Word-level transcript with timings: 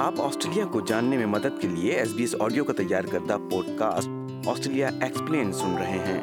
آپ 0.00 0.20
آسٹریلیا 0.20 0.64
کو 0.64 0.80
جاننے 0.80 1.16
میں 1.16 1.26
مدد 1.26 1.60
کے 1.60 1.68
لیے 1.68 1.92
ایس 1.92 2.08
ایس 2.08 2.34
بی 2.34 2.38
آڈیو 2.40 2.64
کا 2.64 2.72
تیار 2.72 3.04
کردہ 3.04 3.36
پوڈ 3.50 3.66
کاسٹ 3.78 4.48
آسٹریلیا 4.48 4.88
ایکسپلین 5.00 5.52
سن 5.52 5.74
رہے 5.78 5.98
ہیں 5.98 6.20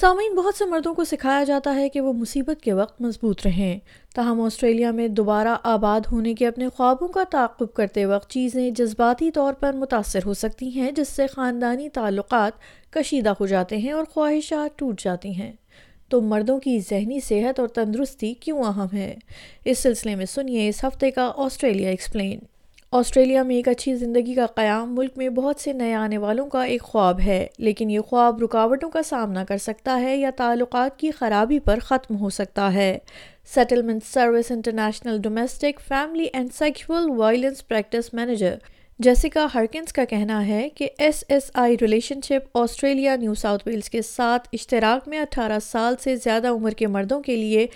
سامعین 0.00 0.34
بہت 0.34 0.54
سے 0.54 0.64
مردوں 0.64 0.94
کو 0.94 1.04
سکھایا 1.04 1.44
جاتا 1.44 1.74
ہے 1.74 1.88
کہ 1.88 2.00
وہ 2.00 2.12
مصیبت 2.12 2.62
کے 2.62 2.72
وقت 2.72 3.00
مضبوط 3.00 3.46
رہیں 3.46 3.78
تاہم 4.14 4.40
آسٹریلیا 4.40 4.90
میں 4.90 5.08
دوبارہ 5.08 5.56
آباد 5.66 6.12
ہونے 6.12 6.34
کے 6.34 6.46
اپنے 6.46 6.68
خوابوں 6.76 7.08
کا 7.08 7.24
تعاقب 7.30 7.72
کرتے 7.74 8.06
وقت 8.06 8.30
چیزیں 8.30 8.70
جذباتی 8.70 9.30
طور 9.30 9.52
پر 9.52 9.72
متاثر 9.72 10.26
ہو 10.26 10.34
سکتی 10.34 10.70
ہیں 10.70 10.90
جس 10.90 11.08
سے 11.08 11.26
خاندانی 11.26 11.88
تعلقات 11.88 12.58
کشیدہ 12.92 13.34
ہو 13.40 13.46
جاتے 13.46 13.76
ہیں 13.76 13.92
اور 13.92 14.04
خواہشات 14.04 14.78
ٹوٹ 14.78 15.00
جاتی 15.00 15.34
ہیں 15.34 15.52
تو 16.10 16.20
مردوں 16.20 16.58
کی 16.60 16.78
ذہنی 16.90 17.20
صحت 17.20 17.60
اور 17.60 17.68
تندرستی 17.68 18.34
کیوں 18.34 18.62
اہم 18.64 18.96
ہے 18.96 19.14
اس 19.64 19.78
سلسلے 19.78 20.14
میں 20.14 20.26
سنیے 20.26 20.68
اس 20.68 20.84
ہفتے 20.84 21.10
کا 21.10 21.32
آسٹریلیا 21.36 21.90
ایکسپلین 21.90 22.38
آسٹریلیا 22.92 23.42
میں 23.42 23.56
ایک 23.56 23.68
اچھی 23.68 23.94
زندگی 23.96 24.34
کا 24.34 24.46
قیام 24.46 24.94
ملک 24.94 25.10
میں 25.16 25.28
بہت 25.28 25.60
سے 25.60 25.72
نئے 25.72 25.92
آنے 25.94 26.18
والوں 26.18 26.46
کا 26.46 26.64
ایک 26.64 26.82
خواب 26.82 27.20
ہے 27.20 27.46
لیکن 27.58 27.90
یہ 27.90 28.00
خواب 28.00 28.42
رکاوٹوں 28.42 28.90
کا 28.90 29.02
سامنا 29.02 29.44
کر 29.44 29.58
سکتا 29.58 30.00
ہے 30.00 30.16
یا 30.16 30.30
تعلقات 30.36 30.98
کی 30.98 31.10
خرابی 31.10 31.58
پر 31.58 31.78
ختم 31.78 32.16
ہو 32.16 32.30
سکتا 32.30 32.72
ہے 32.74 32.98
settlement 33.54 34.04
service 34.04 34.50
international 34.50 35.20
domestic 35.20 35.80
family 35.88 36.26
and 36.32 36.52
sexual 36.52 37.10
violence 37.10 37.66
practice 37.68 38.14
manager 38.14 38.56
Jessica 39.00 39.46
Harkins 39.54 39.92
کا 39.92 40.04
کہنا 40.04 40.46
ہے 40.46 40.68
کہ 40.74 40.88
S 40.98 41.24
S 41.28 41.50
I 41.54 41.76
relationship 41.80 42.58
Australia 42.58 43.14
New 43.16 43.34
South 43.34 43.62
Wales 43.66 43.88
کے 43.90 44.02
ساتھ 44.02 44.48
اشتراک 44.52 45.08
میں 45.08 45.18
اٹھارہ 45.18 45.58
سال 45.62 45.94
سے 46.00 46.16
زیادہ 46.16 46.48
عمر 46.48 46.70
کے 46.70 46.86
مردوں 46.86 47.20
کے 47.22 47.36
لیے 47.36 47.66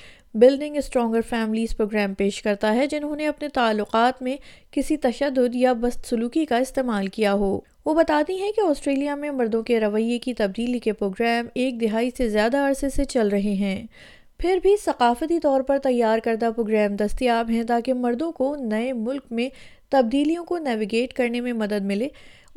بلڈنگ 0.35 0.77
اسٹرانگر 0.77 1.21
فیملیز 1.21 1.77
پروگرام 1.77 2.15
پیش 2.15 2.43
کرتا 2.43 2.75
ہے 2.75 2.87
جنہوں 2.87 3.17
نے 3.17 3.27
اپنے 3.27 3.49
تعلقات 3.49 4.23
میں 4.23 4.37
کسی 4.71 4.97
تشدد 4.97 5.55
یا 5.55 5.73
بست 5.73 6.07
سلوکی 6.07 6.45
کا 6.45 6.57
استعمال 6.57 7.07
کیا 7.07 7.33
ہو 7.33 7.59
وہ 7.85 7.95
بتاتی 7.95 8.41
ہیں 8.41 8.53
کہ 8.53 8.61
آسٹریلیا 8.61 9.15
میں 9.15 9.31
مردوں 9.31 9.63
کے 9.63 9.81
رویے 9.81 10.19
کی 10.19 10.35
تبدیلی 10.35 10.79
کے 10.79 10.93
پروگرام 10.93 11.47
ایک 11.55 11.81
دہائی 11.81 12.11
سے 12.17 12.29
زیادہ 12.29 12.69
عرصے 12.69 12.91
سے 12.91 13.05
چل 13.05 13.29
رہے 13.29 13.55
ہیں 13.55 13.87
پھر 14.41 14.59
بھی 14.63 14.77
ثقافتی 14.77 15.39
طور 15.41 15.61
پر 15.61 15.79
تیار 15.79 16.19
کردہ 16.19 16.51
پروگرام 16.57 16.97
دستیاب 16.97 17.51
ہیں 17.51 17.63
تاکہ 17.63 17.95
مردوں 17.95 18.31
کو 18.33 18.55
نئے 18.57 18.93
ملک 18.93 19.23
میں 19.31 19.49
تبدیلیوں 19.91 20.45
کو 20.45 20.59
نیویگیٹ 20.59 21.13
کرنے 21.13 21.41
میں 21.41 21.53
مدد 21.53 21.85
ملے 21.85 22.09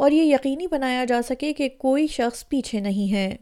اور 0.00 0.11
یہ 0.11 0.23
یقینی 0.23 0.67
بنایا 0.67 1.05
جا 1.05 1.21
سکے 1.21 1.53
کہ 1.53 1.69
کوئی 1.77 2.07
شخص 2.07 2.47
پیچھے 2.49 2.79
نہیں 2.79 3.13
ہے 3.13 3.29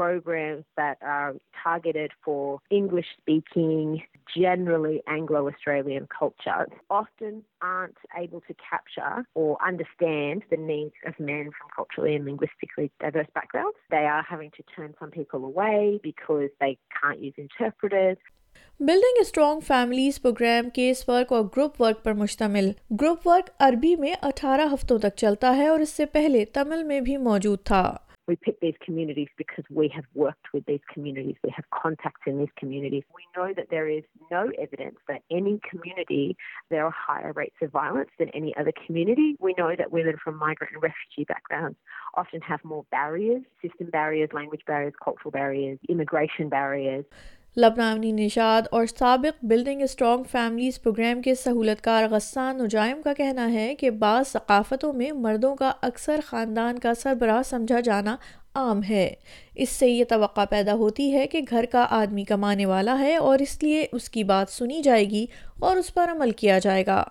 programs 0.00 0.64
that 0.76 0.96
are 1.16 1.32
targeted 1.64 2.10
for 2.24 2.42
English 2.70 3.10
speaking, 3.20 4.02
generally 4.36 4.96
Anglo 5.16 5.40
Australian 5.50 6.06
culture, 6.20 6.62
often 6.90 7.34
aren't 7.62 8.00
able 8.22 8.42
to 8.48 8.54
capture 8.70 9.14
or 9.34 9.50
understand 9.70 10.42
the 10.52 10.60
needs 10.72 10.98
of 11.08 11.14
men 11.18 11.44
from 11.56 11.68
culturally 11.78 12.14
and 12.16 12.24
linguistically 12.30 12.86
diverse 13.00 13.30
backgrounds. 13.34 13.78
They 13.90 14.06
are 14.14 14.24
having 14.32 14.50
to 14.58 14.62
turn 14.74 14.90
some 15.00 15.10
people 15.10 15.40
away 15.52 16.00
because 16.10 16.50
they 16.60 16.72
can't 17.00 17.20
use 17.28 17.36
interpreters. 17.46 18.18
Building 18.80 19.20
strong 19.20 19.60
families 19.66 20.20
program 20.22 20.68
case 20.74 21.08
work 21.08 21.32
اور 21.32 21.44
group 21.56 21.80
work 21.82 22.02
پر 22.04 22.12
مشتمل 22.12 22.70
group 23.00 23.26
work 23.28 23.50
عربی 23.58 23.94
میں 23.96 24.14
اٹھارہ 24.22 24.66
ہفتوں 24.72 24.98
تک 24.98 25.16
چلتا 25.16 25.54
ہے 25.56 25.66
اور 25.66 25.80
اس 25.80 25.90
سے 25.96 26.06
پہلے 26.16 26.44
تمل 26.54 26.82
میں 26.82 27.00
بھی 27.00 27.16
موجود 27.28 27.62
تھا 27.64 27.82
with 28.28 28.44
committees 28.44 28.74
when 33.10 33.52
there 33.70 33.82
is 33.82 34.02
no 34.30 34.50
evidence 34.58 35.10
there 36.70 36.82
آرٹسرٹی 36.82 39.34
when 39.40 39.74
we 39.92 40.02
learn 40.02 40.16
فرومجیز 40.16 41.26
لینگویج 44.34 44.60
امیگریشن 45.88 46.48
بیرز 46.48 47.04
لبنانی 47.56 48.10
نشاد 48.12 48.62
اور 48.70 48.86
سابق 48.86 49.44
بلڈنگ 49.44 49.82
اسٹرانگ 49.82 50.22
فیملیز 50.30 50.82
پروگرام 50.82 51.22
کے 51.22 51.34
سہولت 51.34 51.80
کار 51.80 52.04
غسان 52.10 52.58
نجائم 52.58 53.00
کا 53.02 53.12
کہنا 53.12 53.52
ہے 53.52 53.74
کہ 53.74 53.90
بعض 53.90 54.28
ثقافتوں 54.28 54.92
میں 54.92 55.10
مردوں 55.12 55.54
کا 55.56 55.72
اکثر 55.82 56.20
خاندان 56.26 56.78
کا 56.78 56.92
سربراہ 56.94 57.42
سمجھا 57.42 57.80
جانا 57.80 58.16
عام 58.54 58.82
ہے 58.82 59.08
اس 59.54 59.70
سے 59.70 59.88
یہ 59.88 60.04
توقع 60.08 60.44
پیدا 60.44 60.74
ہوتی 60.74 61.12
ہے 61.12 61.26
کہ 61.26 61.40
گھر 61.50 61.64
کا 61.72 61.86
آدمی 61.90 62.24
کمانے 62.24 62.66
والا 62.66 62.98
ہے 62.98 63.16
اور 63.16 63.38
اس 63.38 63.62
لیے 63.62 63.86
اس 63.92 64.10
کی 64.10 64.24
بات 64.24 64.52
سنی 64.52 64.82
جائے 64.82 65.04
گی 65.04 65.26
اور 65.58 65.76
اس 65.76 65.94
پر 65.94 66.10
عمل 66.10 66.30
کیا 66.30 66.58
جائے 66.58 66.86
گا 66.86 67.02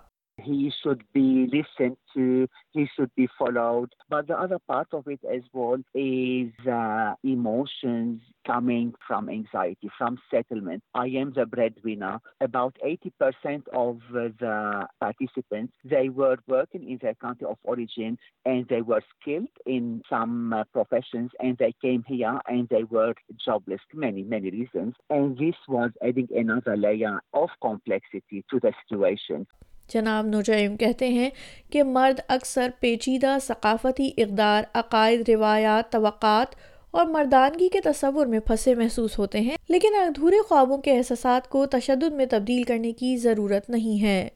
he 0.45 0.71
should 0.83 1.03
be 1.13 1.47
listened 1.51 1.97
to, 2.13 2.47
he 2.71 2.87
should 2.95 3.11
be 3.15 3.27
followed. 3.37 3.93
But 4.09 4.27
the 4.27 4.39
other 4.39 4.59
part 4.67 4.87
of 4.93 5.07
it 5.07 5.19
as 5.31 5.41
well 5.53 5.77
is 5.93 6.51
uh, 6.67 7.15
emotions 7.23 8.21
coming 8.45 8.93
from 9.07 9.29
anxiety, 9.29 9.89
from 9.97 10.19
settlement. 10.31 10.83
I 10.93 11.07
am 11.07 11.33
the 11.33 11.45
breadwinner. 11.45 12.19
About 12.41 12.77
80% 12.85 13.63
of 13.73 13.99
the 14.11 14.87
participants, 14.99 15.73
they 15.83 16.09
were 16.09 16.37
working 16.47 16.89
in 16.89 16.99
their 17.01 17.15
country 17.15 17.47
of 17.47 17.57
origin 17.63 18.17
and 18.45 18.67
they 18.67 18.81
were 18.81 19.01
skilled 19.19 19.49
in 19.65 20.01
some 20.09 20.53
uh, 20.53 20.63
professions 20.71 21.31
and 21.39 21.57
they 21.57 21.73
came 21.81 22.03
here 22.07 22.39
and 22.47 22.69
they 22.69 22.83
were 22.83 23.13
jobless. 23.43 23.81
Many, 23.93 24.23
many 24.23 24.51
reasons. 24.51 24.95
And 25.09 25.37
this 25.37 25.55
was 25.67 25.91
adding 26.03 26.27
another 26.35 26.77
layer 26.77 27.21
of 27.33 27.49
complexity 27.61 28.45
to 28.51 28.59
the 28.59 28.73
situation. 28.87 29.47
جناب 29.93 30.25
نجیم 30.25 30.77
کہتے 30.77 31.07
ہیں 31.07 31.29
کہ 31.71 31.83
مرد 31.83 32.19
اکثر 32.27 32.69
پیچیدہ 32.79 33.37
ثقافتی 33.41 34.09
اقدار 34.17 34.63
عقائد 34.73 35.29
روایات 35.29 35.91
توقعات 35.91 36.55
اور 36.91 37.05
مردانگی 37.05 37.69
کے 37.69 37.81
تصور 37.81 38.25
میں 38.25 38.39
محسوس 38.77 39.19
ہوتے 39.19 39.39
ہیں 39.39 39.57
لیکن 39.69 39.87
ادھورے 39.95 40.37
خوابوں 40.49 40.77
کے 40.77 40.97
احساسات 40.97 41.49
کو 41.49 41.65
تشدد 41.65 42.13
میں 42.13 42.25
تبدیل 42.25 42.63
کرنے 42.63 42.91
کی 42.91 43.17
ضرورت 43.17 43.69
نہیں 43.69 44.01
ہے 44.01 44.29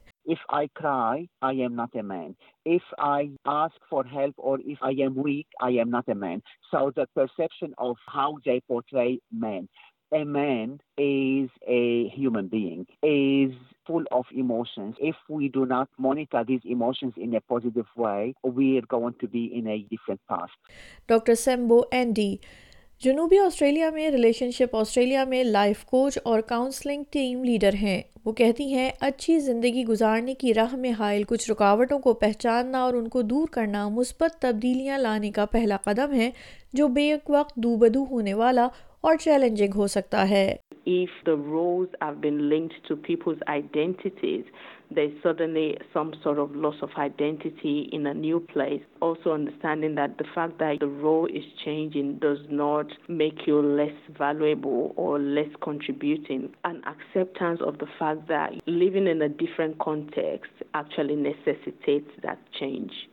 full 13.90 14.04
of 14.12 14.26
emotions. 14.34 14.94
If 15.00 15.16
we 15.28 15.48
do 15.50 15.66
not 15.66 15.88
monitor 15.98 16.44
these 16.44 16.64
emotions 16.66 17.14
in 17.18 17.34
a 17.34 17.40
positive 17.42 17.86
way, 17.96 18.34
we 18.44 18.78
are 18.78 18.88
going 18.88 19.14
to 19.20 19.28
be 19.28 19.44
in 19.52 19.66
a 19.68 19.78
different 19.84 20.20
path. 20.28 20.50
Dr. 21.08 21.38
Sembo 21.44 21.84
Andy, 21.92 22.32
جنوبی 23.02 23.38
آسٹریلیا 23.38 23.90
میں 23.90 24.10
ریلیشن 24.10 24.50
شپ 24.50 24.74
آسٹریلیا 24.76 25.22
میں 25.24 25.42
لائف 25.44 25.84
کوچ 25.84 26.18
اور 26.24 26.40
counselling 26.40 27.04
team 27.10 27.44
leader 27.44 27.74
ہیں 27.74 28.00
وہ 28.24 28.32
کہتی 28.32 28.64
ہیں 28.74 28.90
اچھی 29.00 29.38
زندگی 29.40 29.84
گزارنے 29.86 30.34
کی 30.34 30.52
راہ 30.54 30.74
میں 30.76 30.92
حائل 30.98 31.22
کچھ 31.28 31.50
رکاوٹوں 31.50 31.98
کو 31.98 32.12
پہچاننا 32.14 32.82
اور 32.82 32.94
ان 32.94 33.08
کو 33.08 33.22
دور 33.22 33.48
کرنا 33.52 33.88
مثبت 33.88 34.40
تبدیلیاں 34.42 34.98
لانے 34.98 35.30
کا 35.30 35.46
پہلا 35.52 35.76
قدم 35.84 36.12
ہے 36.12 36.30
جو 36.72 36.88
بے 36.88 37.10
ایک 37.10 37.30
وقت 37.30 37.56
دو 37.56 37.76
بدو 37.76 38.04
ہونے 38.10 38.34
والا 38.34 38.68
اور 39.00 39.16
چیلنجنگ 39.16 39.76
ہو 39.76 39.86
سکتا 39.86 40.28
ہے 40.28 40.54
روز 41.28 41.86
link 42.24 42.72
to 42.88 42.96
Peoples 42.96 43.36
identities 43.46 44.42
suddenly 45.24 45.74
understand 49.24 49.98
the 49.98 50.22
fact 50.34 50.62
roles 50.82 51.30
change 51.64 51.98
not 52.50 52.92
make 53.08 53.48
you 53.48 53.62
less 53.62 54.10
valuable 54.20 54.86
اور 54.96 55.18
لس 55.18 55.56
کنٹریبیوٹ 55.60 56.32
انسپٹنس 56.64 57.62
اف 57.62 57.80
دا 57.80 57.86
فاکز 57.98 58.32
لیوچولیز 58.66 61.48
دینج 62.58 62.88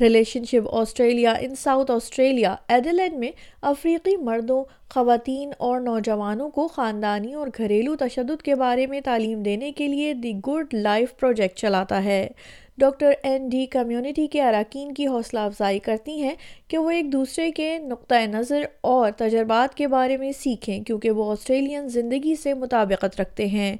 relationship 0.00 0.68
Australia 0.72 1.32
in 1.40 1.54
South 1.54 1.90
Australia 1.90 2.54
Adelaide 2.68 3.18
میں 3.18 3.30
افریقی 3.62 4.16
مردوں 4.16 4.64
خواتین 4.88 5.52
اور 5.58 5.80
نوجوانوں 5.80 6.50
کو 6.50 6.68
خاندانی 6.68 7.34
اور 7.34 7.48
گھریلو 7.58 7.96
تشدد 7.96 8.42
کے 8.42 8.54
بارے 8.54 8.86
میں 8.86 9.00
تعلیم 9.00 9.42
دینے 9.42 9.72
کے 9.72 9.88
لیے 9.88 10.12
دی 10.14 10.32
گڈ 10.48 10.74
لائف 10.74 11.16
پروجیکٹ 11.16 11.58
چلاتا 11.58 12.04
ہے 12.04 12.28
ڈاکٹر 12.78 13.12
این 13.22 13.48
ڈی 13.48 13.66
کمیونٹی 13.66 14.26
کے 14.26 14.42
اراکین 14.42 14.94
کی 14.94 15.06
حوصلہ 15.06 15.40
افزائی 15.40 15.78
کرتی 15.78 16.22
ہیں 16.22 16.34
کہ 16.68 16.78
وہ 16.78 16.90
ایک 16.90 17.12
دوسرے 17.12 17.50
کے 17.50 17.78
نقطۂ 17.78 18.26
نظر 18.26 18.62
اور 18.80 19.10
تجربات 19.16 19.74
کے 19.74 19.86
بارے 19.86 20.16
میں 20.16 20.32
سیکھیں 20.32 20.84
کیونکہ 20.84 21.10
وہ 21.10 21.30
آسٹریلین 21.32 21.88
زندگی 21.88 22.34
سے 22.34 22.54
مطابقت 22.54 23.20
رکھتے 23.20 23.46
ہیں 23.46 23.76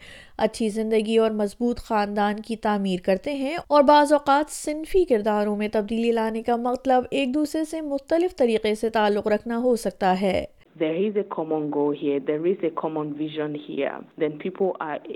اچھی 0.37 0.69
زندگی 0.69 1.19
اور 1.19 1.31
مضبوط 1.31 1.79
خاندان 1.79 2.41
کی 2.41 2.57
تعمیر 2.57 3.01
کرتے 3.01 3.33
ہیں 3.33 3.57
اور 3.67 3.83
بعض 3.83 4.13
اوقات 4.13 4.53
صنفی 4.53 5.05
کرداروں 5.05 5.57
میں 5.57 5.69
تبدیلی 5.73 6.13
لانے 6.13 6.43
کا 6.43 6.57
مطلب 6.57 7.05
ایک 7.11 7.35
دوسرے 7.35 7.65
سے 7.65 7.81
مختلف 7.81 8.37
طریقے 8.37 8.75
سے 8.75 8.91
تعلق 8.91 9.27
رکھنا 9.27 9.59
ہو 9.59 9.77
سکتا 9.77 10.21
ہے 10.21 10.45
در 10.81 10.95
از 10.97 11.17
اے 11.17 11.23
کمن 11.31 11.69
گو 11.75 11.91
ہر 12.03 12.19
دیر 12.27 12.45
is 12.47 12.63
a 12.65 12.69
common 12.77 13.13
here 13.69 13.99
then 14.21 14.37
people 14.39 14.71
art 14.81 15.09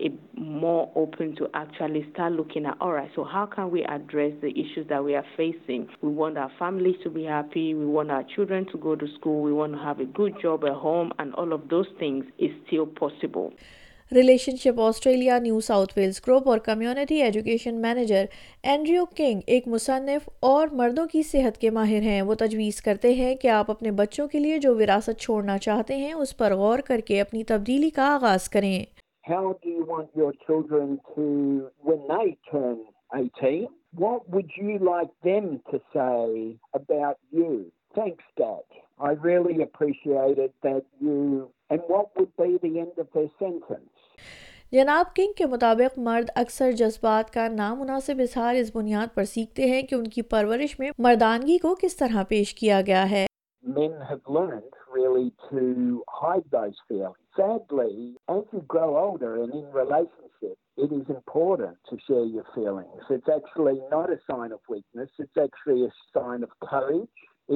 malls 0.38 1.78
لوکھینا 2.36 2.72
childrens 8.28 8.72
to 8.72 8.78
go 8.84 8.94
ٹویٹ 10.14 10.74
اڈم 11.18 11.82
thing 11.98 12.20
is 12.38 12.74
possible 12.98 13.48
relation 14.14 14.56
ship 14.56 14.80
Australia 14.80 15.38
New 15.38 15.60
South 15.60 15.92
Wales 15.96 16.20
group 16.26 16.48
اور 16.48 16.58
community 16.64 17.20
education 17.22 17.80
manager 17.82 18.24
Andrew 18.62 19.04
King 19.16 19.40
ایک 19.46 19.68
مصنف 19.68 20.28
اور 20.48 20.68
مردوں 20.80 21.06
کی 21.12 21.22
صحت 21.22 21.58
کے 21.58 21.70
ماہر 21.70 22.02
ہیں 22.02 22.20
وہ 22.22 22.34
تجویز 22.38 22.80
کرتے 22.82 23.12
ہیں 23.14 23.34
کہ 23.42 23.48
آپ 23.48 23.70
اپنے 23.70 23.90
بچوں 24.00 24.26
کے 24.28 24.38
لیے 24.38 24.58
جو 24.58 24.74
وراثت 24.76 25.20
چھوڑنا 25.20 25.58
چاہتے 25.58 25.96
ہیں 25.96 26.12
اس 26.12 26.36
پر 26.36 26.54
غور 26.56 26.78
کر 26.86 27.00
کے 27.06 27.20
اپنی 27.20 27.44
تبدیلی 27.44 27.90
کا 27.90 28.14
آغاز 28.14 28.48
کریں 28.48 28.84
How 29.24 29.56
do 29.62 29.68
you 29.68 29.84
want 29.84 30.08
your 30.16 30.32
children 30.44 30.98
to, 31.10 31.24
when 31.80 32.00
they 32.08 32.36
turn 32.46 32.78
18, 33.12 33.68
what 33.94 34.28
would 34.28 34.50
you 34.56 34.78
like 34.80 35.12
them 35.24 35.60
to 35.70 35.80
say 35.92 36.56
about 36.74 37.18
you? 37.30 37.70
Thanks, 37.94 38.24
Dad. 38.36 38.64
I 39.00 39.12
really 39.12 39.62
appreciated 39.62 40.52
that 40.62 40.82
you. 41.00 41.50
And 41.70 41.80
what 41.86 42.10
would 42.16 42.36
be 42.36 42.58
the 42.60 42.80
end 42.80 42.98
of 42.98 43.08
their 43.14 43.28
sentence? 43.38 43.91
جناب 44.72 45.06
King 45.16 45.32
کے 45.36 45.46
مطابق 45.46 45.98
مرد 45.98 46.30
اکثر 46.34 46.70
جذبات 46.72 47.32
کا 47.32 47.46
نامناسب 47.48 48.20
اظہار 48.20 48.54
اس 48.54 48.70
بنیاد 48.74 49.14
پر 49.14 49.24
سیکھتے 49.24 49.66
ہیں 49.66 49.82
کہ 49.82 49.94
ان 49.94 50.04
کی 50.04 50.22
پرورش 50.22 50.78
میں 50.78 50.90
مردانگی 50.98 51.58
کو 51.58 51.74
کس 51.74 51.96
طرح 51.96 52.22
پیش 52.28 52.54
کیا 52.54 52.80
گیا 52.86 53.10
ہے 53.10 53.26
really 54.94 55.30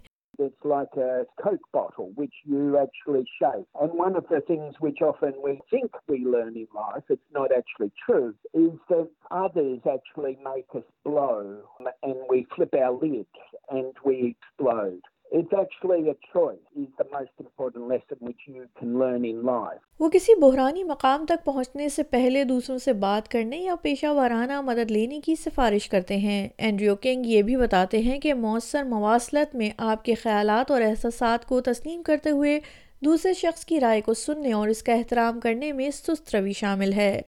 it's 0.43 0.65
like 0.65 0.95
a 0.97 1.25
Coke 1.43 1.61
bottle 1.73 2.13
which 2.15 2.35
you 2.45 2.79
actually 2.79 3.25
shave. 3.41 3.65
And 3.81 3.93
one 3.93 4.17
of 4.17 4.27
the 4.29 4.41
things 4.41 4.75
which 4.81 4.99
often 5.01 5.35
we 5.43 5.61
think 5.71 5.91
we 6.09 6.25
learn 6.25 6.57
in 6.57 6.67
life, 6.75 7.05
it's 7.09 7.23
not 7.33 7.51
actually 7.57 7.93
true, 8.05 8.35
is 8.55 8.73
that 8.89 9.09
others 9.31 9.81
actually 9.91 10.39
make 10.45 10.67
us 10.75 10.85
blow 11.05 11.63
and 12.03 12.17
we 12.29 12.47
flip 12.55 12.75
our 12.75 12.93
lid 12.93 13.27
and 13.71 13.95
we 14.05 14.37
explode. 14.37 15.03
وہ 20.01 20.09
کسی 20.09 20.35
بحرانی 20.41 20.85
مقام 20.85 21.25
تک 21.27 21.45
پہنچنے 21.45 21.89
سے 21.89 22.03
پہلے 22.03 22.45
دوسروں 22.45 22.79
سے 22.79 22.93
بات 22.93 23.29
کرنے 23.29 23.57
یا 23.57 23.75
پیشہ 23.83 24.07
وارانہ 24.07 24.61
مدد 24.61 24.91
لینے 24.91 25.21
کی 25.21 25.35
سفارش 25.35 25.89
کرتے 25.89 26.17
ہیں 26.17 26.49
اینڈریو 26.59 26.97
کنگ 26.97 27.27
یہ 27.27 27.43
بھی 27.43 27.57
بتاتے 27.57 27.99
ہیں 27.99 28.19
کہ 28.19 28.35
مؤثر 28.35 28.83
مواصلت 28.83 29.55
میں 29.55 29.71
آپ 29.79 30.05
کے 30.05 30.15
خیالات 30.15 30.71
اور 30.71 30.81
احساسات 30.81 31.49
کو 31.49 31.61
تسلیم 31.61 32.03
کرتے 32.03 32.31
ہوئے 32.31 32.59
دوسرے 33.05 33.33
شخص 33.33 33.65
کی 33.65 33.81
رائے 33.81 34.01
کو 34.01 34.15
سننے 34.15 34.53
اور 34.53 34.69
اس 34.69 34.83
کا 34.83 34.93
احترام 34.93 35.41
کرنے 35.41 35.73
میں 35.73 35.91
سست 35.91 36.37
روی 36.37 36.53
شامل 36.53 36.93
ہے 36.93 37.21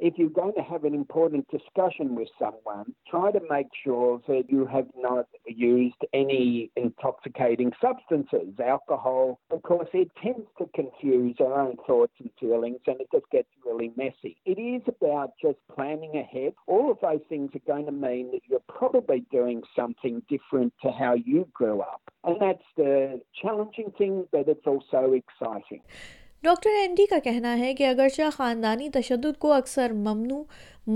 if 0.00 0.14
you're 0.16 0.28
going 0.28 0.54
to 0.54 0.62
have 0.62 0.84
an 0.84 0.94
important 0.94 1.46
discussion 1.50 2.14
with 2.14 2.28
someone, 2.38 2.94
try 3.08 3.30
to 3.30 3.40
make 3.50 3.68
sure 3.84 4.20
that 4.28 4.44
you 4.48 4.66
have 4.66 4.86
not 4.96 5.26
used 5.46 5.96
any 6.12 6.70
intoxicating 6.76 7.72
substances, 7.80 8.58
alcohol. 8.64 9.40
Of 9.50 9.62
course, 9.62 9.88
it 9.92 10.10
tends 10.22 10.46
to 10.58 10.68
confuse 10.74 11.36
our 11.40 11.60
own 11.60 11.76
thoughts 11.86 12.12
and 12.20 12.30
feelings 12.40 12.80
and 12.86 13.00
it 13.00 13.08
just 13.12 13.26
gets 13.30 13.48
really 13.64 13.92
messy. 13.96 14.36
It 14.44 14.58
is 14.58 14.82
about 14.88 15.32
just 15.40 15.58
planning 15.74 16.16
ahead. 16.16 16.54
All 16.66 16.90
of 16.90 16.98
those 17.00 17.20
things 17.28 17.50
are 17.54 17.72
going 17.72 17.86
to 17.86 17.92
mean 17.92 18.30
that 18.32 18.40
you're 18.48 18.60
probably 18.68 19.24
doing 19.30 19.62
something 19.76 20.22
different 20.28 20.72
to 20.82 20.90
how 20.90 21.14
you 21.14 21.48
grew 21.52 21.80
up. 21.80 22.00
And 22.24 22.40
that's 22.40 22.64
the 22.76 23.20
challenging 23.40 23.92
thing, 23.96 24.26
but 24.32 24.48
it's 24.48 24.66
also 24.66 25.12
exciting. 25.12 25.82
Doctor 26.44 26.70
Andy 26.70 27.04
کا 27.06 27.18
کہنا 27.24 27.56
ہے 27.58 27.72
کہ 27.74 27.86
اگرچہ 27.86 28.30
خاندانی 28.32 28.88
تشدد 28.88 29.38
کو 29.38 29.52
اکثر 29.52 29.92
ممنوع 29.92 30.42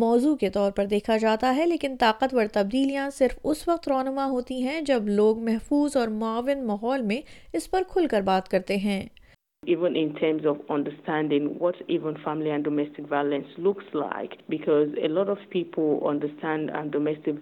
موضوع 0.00 0.34
کے 0.36 0.50
طور 0.50 0.70
پر 0.70 0.86
دیکھا 0.86 1.16
جاتا 1.16 1.54
ہے 1.56 1.66
لیکن 1.66 1.96
طاقتور 2.00 2.46
تبدیلیاں 2.52 3.08
صرف 3.10 3.38
اس 3.44 3.66
وقت 3.68 3.88
رونما 3.88 4.26
ہوتی 4.26 4.62
ہیں 4.62 4.80
جب 4.80 5.08
لوگ 5.08 5.38
محفوظ 5.38 5.96
اور 5.96 6.08
معاون 6.08 6.66
ماحول 6.66 7.02
میں 7.02 7.20
اس 7.52 7.70
پر 7.70 7.82
کھل 7.88 8.06
کر 8.06 8.20
بات 8.20 8.48
کرتے 8.48 8.76
ہیں 8.76 9.02
family 12.22 12.50
domestic 12.62 13.00
violence 13.10 13.58
looks 13.58 13.94
like 13.94 14.48
پیپلسٹینڈ 14.48 16.96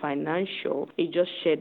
finance 0.00 0.48
show 0.62 0.84
as 0.96 1.28
sheet 1.42 1.60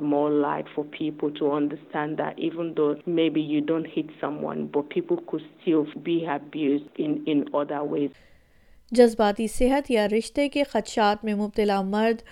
more 0.00 0.30
light 0.30 0.64
for 0.74 0.84
people 0.90 1.28
to 1.38 1.54
understand 1.54 3.06
me 3.06 3.30
be 3.30 3.40
you 3.40 3.60
don't 3.66 3.88
hit 3.96 4.06
some 4.20 4.44
one 4.44 4.66
but 4.66 4.98
can 6.96 7.42
جذباتی 8.92 9.46
صحت 9.48 9.90
یا 9.90 10.08
رشتے 10.08 10.48
کے 10.48 10.64
خدشات 10.64 11.24
میں 11.24 11.34
مبتلا 11.34 11.82
مرد 11.82 12.22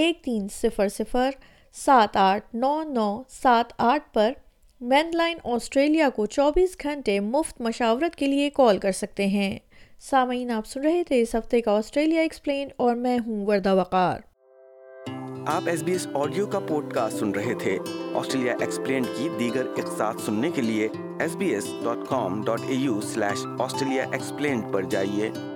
ایک 0.00 0.22
تین 0.24 0.48
صفر 0.52 0.88
صفر 0.88 1.30
سات 1.74 2.16
آٹھ 2.16 2.56
نو 2.56 2.82
نو 2.82 3.22
سات 3.28 3.72
آٹھ 3.78 4.14
پر 4.14 4.32
مین 4.80 5.10
لائن 5.14 5.38
آسٹریلیا 5.44 6.08
کو 6.10 6.26
چوبیس 6.26 6.76
گھنٹے 6.82 7.20
مفت 7.20 7.60
مشاورت 7.60 8.16
کے 8.16 8.26
لیے 8.26 8.50
کال 8.50 8.78
کر 8.78 8.92
سکتے 8.92 9.26
ہیں 9.26 9.58
سامعین 10.00 10.50
آپ 10.50 10.66
سن 10.66 10.80
رہے 10.80 11.04
تھے 11.04 11.22
اس 11.22 11.34
ہفتے 11.34 11.60
کا 11.60 11.72
آسٹریلیا 11.72 12.20
ایکسپلین 12.20 12.68
اور 12.76 12.96
میں 12.96 13.18
ہوں 13.18 13.46
وردہ 13.46 13.74
وقار 13.74 14.27
آپ 15.48 15.68
ایس 15.68 15.82
بی 15.82 15.92
ایس 15.92 16.06
آڈیو 16.14 16.46
کا 16.46 16.58
پوڈ 16.58 16.92
کاسٹ 16.94 17.18
سن 17.18 17.30
رہے 17.30 17.52
تھے 17.60 17.76
آسٹریلیا 18.14 18.54
ایکسپلین 18.60 19.04
کی 19.16 19.28
دیگر 19.38 19.66
اقساط 19.78 20.20
سننے 20.20 20.50
کے 20.50 20.62
لیے 20.62 20.88
S 21.18 21.36
B 21.36 21.46
S 21.48 21.66
dot 21.84 22.06
com 22.08 22.42
dot 22.44 22.60
A 22.68 22.74
U 22.74 23.00
slash 23.04 23.46
Australia 23.58 24.04
explained 24.12 24.72
پر 24.72 24.82
جائیے 24.90 25.30